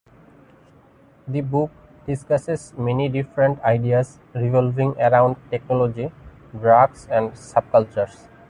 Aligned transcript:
The 1.27 1.41
book 1.41 1.69
discusses 2.07 2.73
many 2.75 3.07
different 3.07 3.61
ideas 3.61 4.17
revolving 4.33 4.95
around 4.99 5.35
technology, 5.51 6.11
drugs 6.59 7.07
and 7.11 7.33
subcultures. 7.33 8.25